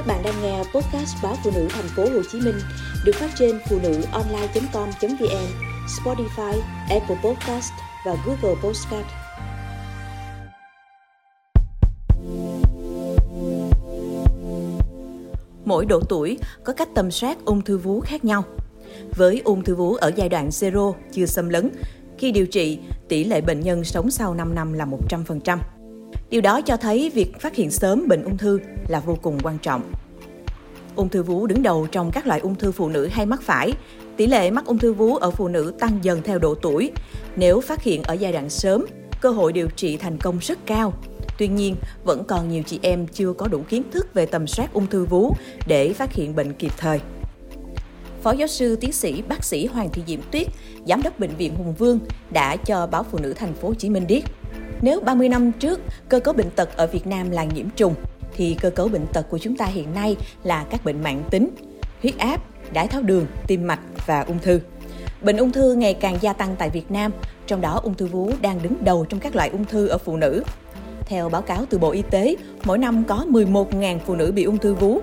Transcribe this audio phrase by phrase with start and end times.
[0.00, 2.54] Các bạn đang nghe podcast báo phụ nữ thành phố Hồ Chí Minh
[3.04, 5.46] được phát trên phụ nữ online.com.vn,
[5.86, 7.72] Spotify, Apple Podcast
[8.06, 9.06] và Google Podcast.
[15.64, 18.44] Mỗi độ tuổi có cách tầm soát ung thư vú khác nhau.
[19.16, 21.70] Với ung thư vú ở giai đoạn zero chưa xâm lấn,
[22.18, 22.78] khi điều trị,
[23.08, 25.58] tỷ lệ bệnh nhân sống sau 5 năm là 100%.
[26.30, 29.58] Điều đó cho thấy việc phát hiện sớm bệnh ung thư là vô cùng quan
[29.58, 29.92] trọng.
[30.96, 33.72] Ung thư vú đứng đầu trong các loại ung thư phụ nữ hay mắc phải.
[34.16, 36.90] Tỷ lệ mắc ung thư vú ở phụ nữ tăng dần theo độ tuổi.
[37.36, 38.86] Nếu phát hiện ở giai đoạn sớm,
[39.20, 40.92] cơ hội điều trị thành công rất cao.
[41.38, 44.72] Tuy nhiên, vẫn còn nhiều chị em chưa có đủ kiến thức về tầm soát
[44.72, 45.32] ung thư vú
[45.66, 47.00] để phát hiện bệnh kịp thời.
[48.22, 50.46] Phó giáo sư tiến sĩ bác sĩ Hoàng Thị Diễm Tuyết,
[50.86, 51.98] giám đốc bệnh viện Hùng Vương
[52.30, 54.24] đã cho báo Phụ nữ thành phố Hồ Chí Minh biết,
[54.82, 57.94] nếu 30 năm trước cơ cấu bệnh tật ở Việt Nam là nhiễm trùng
[58.36, 61.50] thì cơ cấu bệnh tật của chúng ta hiện nay là các bệnh mạng tính,
[62.02, 62.40] huyết áp,
[62.72, 64.60] đái tháo đường, tim mạch và ung thư.
[65.22, 67.12] Bệnh ung thư ngày càng gia tăng tại Việt Nam,
[67.46, 70.16] trong đó ung thư vú đang đứng đầu trong các loại ung thư ở phụ
[70.16, 70.42] nữ.
[71.06, 74.58] Theo báo cáo từ Bộ Y tế, mỗi năm có 11.000 phụ nữ bị ung
[74.58, 75.00] thư vú.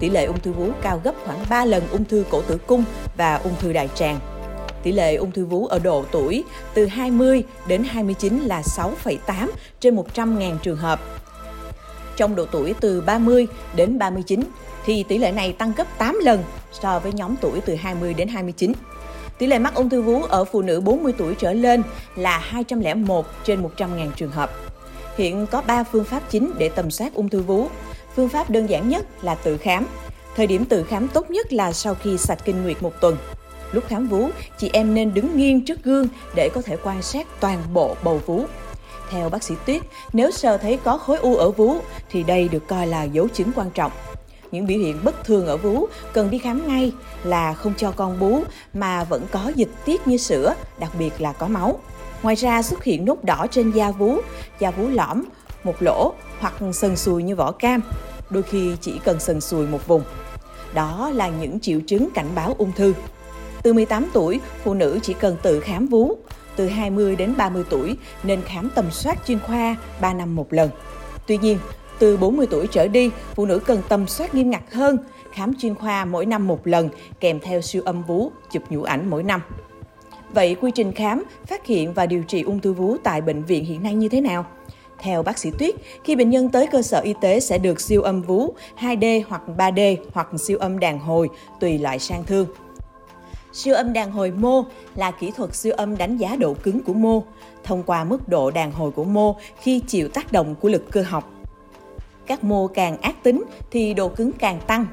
[0.00, 2.84] Tỷ lệ ung thư vú cao gấp khoảng 3 lần ung thư cổ tử cung
[3.16, 4.37] và ung thư đại tràng.
[4.82, 9.48] Tỷ lệ ung thư vú ở độ tuổi từ 20 đến 29 là 6,8
[9.80, 11.00] trên 100.000 trường hợp.
[12.16, 14.40] Trong độ tuổi từ 30 đến 39
[14.84, 18.28] thì tỷ lệ này tăng gấp 8 lần so với nhóm tuổi từ 20 đến
[18.28, 18.72] 29.
[19.38, 21.82] Tỷ lệ mắc ung thư vú ở phụ nữ 40 tuổi trở lên
[22.16, 24.50] là 201 trên 100.000 trường hợp.
[25.16, 27.68] Hiện có 3 phương pháp chính để tầm soát ung thư vú.
[28.16, 29.86] Phương pháp đơn giản nhất là tự khám.
[30.36, 33.16] Thời điểm tự khám tốt nhất là sau khi sạch kinh nguyệt một tuần.
[33.72, 37.26] Lúc khám vú, chị em nên đứng nghiêng trước gương để có thể quan sát
[37.40, 38.44] toàn bộ bầu vú.
[39.10, 41.76] Theo bác sĩ Tuyết, nếu sờ thấy có khối u ở vú
[42.10, 43.92] thì đây được coi là dấu chứng quan trọng.
[44.52, 46.92] Những biểu hiện bất thường ở vú cần đi khám ngay
[47.24, 48.42] là không cho con bú
[48.74, 51.78] mà vẫn có dịch tiết như sữa, đặc biệt là có máu.
[52.22, 54.18] Ngoài ra xuất hiện nốt đỏ trên da vú,
[54.58, 55.24] da vú lõm,
[55.64, 57.80] một lỗ hoặc sần sùi như vỏ cam.
[58.30, 60.02] Đôi khi chỉ cần sần sùi một vùng.
[60.74, 62.94] Đó là những triệu chứng cảnh báo ung thư.
[63.68, 66.16] Từ 18 tuổi, phụ nữ chỉ cần tự khám vú.
[66.56, 70.70] Từ 20 đến 30 tuổi nên khám tầm soát chuyên khoa 3 năm một lần.
[71.26, 71.58] Tuy nhiên,
[71.98, 74.98] từ 40 tuổi trở đi, phụ nữ cần tầm soát nghiêm ngặt hơn,
[75.32, 76.88] khám chuyên khoa mỗi năm một lần
[77.20, 79.40] kèm theo siêu âm vú, chụp nhũ ảnh mỗi năm.
[80.34, 83.64] Vậy quy trình khám, phát hiện và điều trị ung thư vú tại bệnh viện
[83.64, 84.46] hiện nay như thế nào?
[84.98, 85.74] Theo bác sĩ Tuyết,
[86.04, 89.42] khi bệnh nhân tới cơ sở y tế sẽ được siêu âm vú 2D hoặc
[89.56, 91.28] 3D hoặc siêu âm đàn hồi
[91.60, 92.46] tùy loại sang thương.
[93.52, 94.64] Siêu âm đàn hồi mô
[94.94, 97.22] là kỹ thuật siêu âm đánh giá độ cứng của mô
[97.64, 101.02] thông qua mức độ đàn hồi của mô khi chịu tác động của lực cơ
[101.02, 101.32] học.
[102.26, 104.86] Các mô càng ác tính thì độ cứng càng tăng.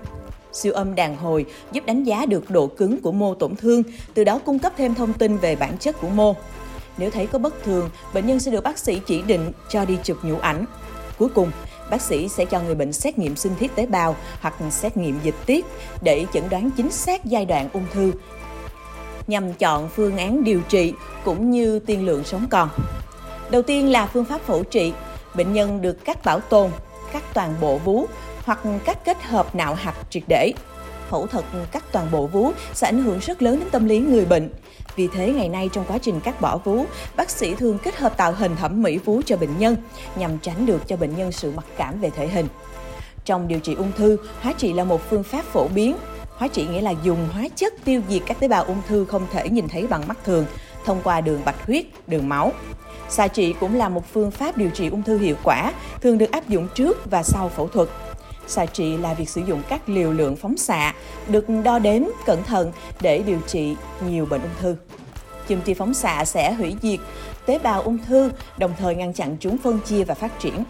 [0.54, 3.84] Siêu âm đàn hồi giúp đánh giá được độ cứng của mô tổn thương,
[4.14, 6.36] từ đó cung cấp thêm thông tin về bản chất của mô.
[6.98, 9.98] Nếu thấy có bất thường, bệnh nhân sẽ được bác sĩ chỉ định cho đi
[10.04, 10.66] chụp nhũ ảnh.
[11.18, 11.52] Cuối cùng,
[11.90, 15.20] bác sĩ sẽ cho người bệnh xét nghiệm sinh thiết tế bào hoặc xét nghiệm
[15.24, 15.66] dịch tiết
[16.02, 18.12] để chẩn đoán chính xác giai đoạn ung thư
[19.28, 20.94] nhằm chọn phương án điều trị
[21.24, 22.70] cũng như tiên lượng sống còn.
[23.50, 24.94] Đầu tiên là phương pháp phẫu trị,
[25.36, 26.72] bệnh nhân được cắt bảo tồn,
[27.14, 28.06] cắt toàn bộ vú
[28.44, 30.52] hoặc cắt kết hợp nạo hạch triệt để.
[31.10, 34.26] Phẫu thuật cắt toàn bộ vú sẽ ảnh hưởng rất lớn đến tâm lý người
[34.26, 34.50] bệnh.
[34.96, 38.18] Vì thế ngày nay trong quá trình cắt bỏ vú, bác sĩ thường kết hợp
[38.18, 39.76] tạo hình thẩm mỹ vú cho bệnh nhân
[40.16, 42.48] nhằm tránh được cho bệnh nhân sự mặc cảm về thể hình.
[43.26, 45.96] Trong điều trị ung thư, hóa trị là một phương pháp phổ biến
[46.38, 49.28] Hóa trị nghĩa là dùng hóa chất tiêu diệt các tế bào ung thư không
[49.32, 50.46] thể nhìn thấy bằng mắt thường
[50.86, 52.52] thông qua đường bạch huyết, đường máu.
[53.10, 56.32] Xạ trị cũng là một phương pháp điều trị ung thư hiệu quả, thường được
[56.32, 57.90] áp dụng trước và sau phẫu thuật.
[58.48, 60.94] Xạ trị là việc sử dụng các liều lượng phóng xạ
[61.28, 63.76] được đo đếm cẩn thận để điều trị
[64.08, 64.76] nhiều bệnh ung thư.
[65.48, 67.00] Chùm tia phóng xạ sẽ hủy diệt
[67.46, 70.64] tế bào ung thư, đồng thời ngăn chặn chúng phân chia và phát triển.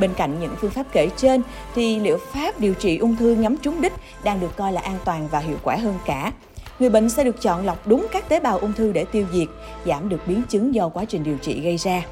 [0.00, 1.42] Bên cạnh những phương pháp kể trên
[1.74, 3.92] thì liệu pháp điều trị ung thư nhắm trúng đích
[4.24, 6.32] đang được coi là an toàn và hiệu quả hơn cả.
[6.78, 9.48] Người bệnh sẽ được chọn lọc đúng các tế bào ung thư để tiêu diệt,
[9.86, 12.02] giảm được biến chứng do quá trình điều trị gây ra.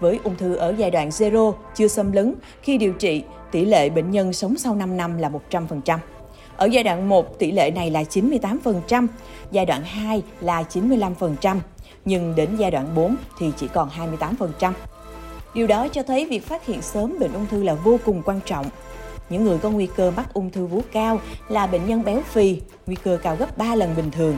[0.00, 3.90] Với ung thư ở giai đoạn zero, chưa xâm lấn, khi điều trị, tỷ lệ
[3.90, 5.98] bệnh nhân sống sau 5 năm là 100%.
[6.56, 9.06] Ở giai đoạn 1, tỷ lệ này là 98%,
[9.50, 11.56] giai đoạn 2 là 95%,
[12.04, 13.88] nhưng đến giai đoạn 4 thì chỉ còn
[14.58, 14.72] 28%.
[15.54, 18.40] Điều đó cho thấy việc phát hiện sớm bệnh ung thư là vô cùng quan
[18.46, 18.66] trọng.
[19.30, 22.60] Những người có nguy cơ mắc ung thư vú cao là bệnh nhân béo phì,
[22.86, 24.36] nguy cơ cao gấp 3 lần bình thường,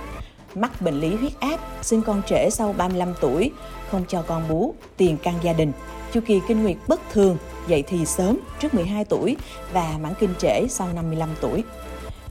[0.54, 3.50] mắc bệnh lý huyết áp, sinh con trễ sau 35 tuổi,
[3.90, 5.72] không cho con bú, tiền căn gia đình.
[6.12, 7.36] chu kỳ kinh nguyệt bất thường,
[7.66, 9.36] dậy thì sớm trước 12 tuổi
[9.72, 11.64] và mãn kinh trễ sau 55 tuổi.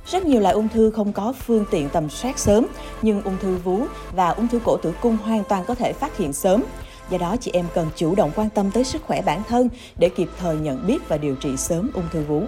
[0.05, 2.67] Rất nhiều loại ung thư không có phương tiện tầm soát sớm,
[3.01, 3.79] nhưng ung thư vú
[4.15, 6.63] và ung thư cổ tử cung hoàn toàn có thể phát hiện sớm.
[7.11, 10.09] Do đó, chị em cần chủ động quan tâm tới sức khỏe bản thân để
[10.09, 12.43] kịp thời nhận biết và điều trị sớm ung thư vú.